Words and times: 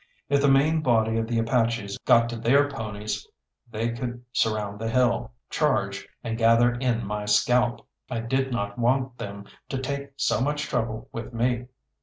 If 0.29 0.41
the 0.41 0.49
main 0.49 0.81
body 0.81 1.17
of 1.19 1.27
the 1.27 1.37
Apaches 1.37 1.99
got 2.05 2.27
to 2.29 2.35
their 2.39 2.67
ponies, 2.67 3.27
they 3.69 3.89
could 3.91 4.25
surround 4.33 4.79
the 4.79 4.89
hill, 4.89 5.31
charge, 5.51 6.07
and 6.23 6.39
gather 6.39 6.73
in 6.73 7.05
my 7.05 7.25
scalp. 7.25 7.87
I 8.09 8.21
did 8.21 8.51
not 8.51 8.79
want 8.79 9.19
them 9.19 9.45
to 9.69 9.77
take 9.77 10.13
so 10.15 10.41
much 10.41 10.63
trouble 10.63 11.07
with 11.11 11.35
me. 11.35 11.67